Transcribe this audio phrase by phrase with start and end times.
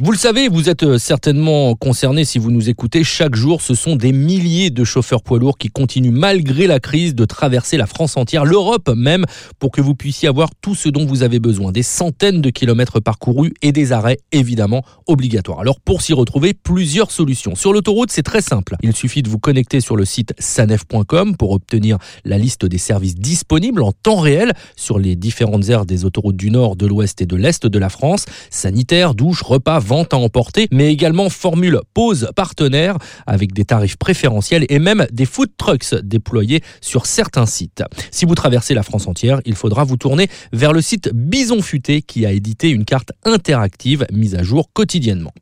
[0.00, 3.02] Vous le savez, vous êtes euh, certainement concerné si vous nous écoutez.
[3.02, 7.16] Chaque jour, ce sont des milliers de chauffeurs poids lourds qui continuent malgré la crise
[7.16, 9.24] de traverser la France entière, l'Europe même,
[9.58, 11.72] pour que vous puissiez avoir tout ce dont vous avez besoin.
[11.72, 15.58] Des centaines de kilomètres parcourus et des arrêts évidemment obligatoires.
[15.58, 17.56] Alors pour s'y retrouver, plusieurs solutions.
[17.56, 18.76] Sur l'autoroute, c'est très simple.
[18.82, 23.16] Il suffit de vous connecter sur le site sanef.com pour obtenir la liste des services
[23.16, 27.26] disponibles en temps réel sur les différentes aires des autoroutes du nord, de l'ouest et
[27.26, 28.26] de l'est de la France.
[28.48, 34.66] Sanitaire, douche, repas, vente à emporter, mais également formule pause partenaire avec des tarifs préférentiels
[34.68, 37.82] et même des food trucks déployés sur certains sites.
[38.10, 42.02] Si vous traversez la France entière, il faudra vous tourner vers le site Bison Futé
[42.02, 45.32] qui a édité une carte interactive mise à jour quotidiennement.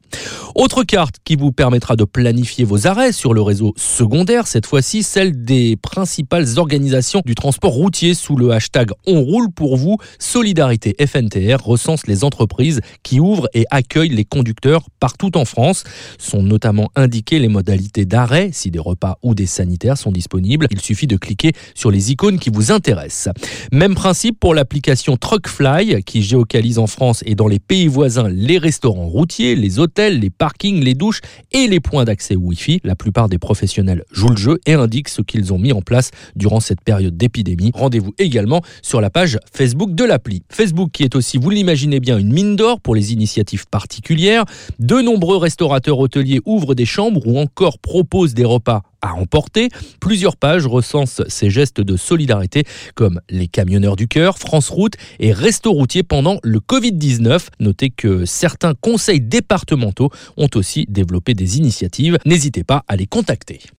[0.59, 5.02] Autre carte qui vous permettra de planifier vos arrêts sur le réseau secondaire, cette fois-ci
[5.02, 9.98] celle des principales organisations du transport routier sous le hashtag On roule pour vous.
[10.19, 15.84] Solidarité FNTR recense les entreprises qui ouvrent et accueillent les conducteurs partout en France.
[16.19, 20.69] Sont notamment indiquées les modalités d'arrêt si des repas ou des sanitaires sont disponibles.
[20.70, 23.34] Il suffit de cliquer sur les icônes qui vous intéressent.
[23.73, 28.56] Même principe pour l'application Truckfly qui géocalise en France et dans les pays voisins les
[28.56, 32.78] restaurants routiers, les hôtels, les parkings, les douches et les points d'accès Wi-Fi.
[32.84, 36.12] La plupart des professionnels jouent le jeu et indiquent ce qu'ils ont mis en place
[36.36, 37.72] durant cette période d'épidémie.
[37.75, 40.44] Rendez-vous également sur la page Facebook de l'appli.
[40.48, 44.44] Facebook qui est aussi, vous l'imaginez bien, une mine d'or pour les initiatives particulières.
[44.78, 49.68] De nombreux restaurateurs hôteliers ouvrent des chambres ou encore proposent des repas à emporter.
[50.00, 55.32] Plusieurs pages recensent ces gestes de solidarité comme les camionneurs du cœur, France Route et
[55.32, 57.48] Resto Routier pendant le Covid-19.
[57.60, 62.18] Notez que certains conseils départementaux ont aussi développé des initiatives.
[62.24, 63.60] N'hésitez pas à les contacter.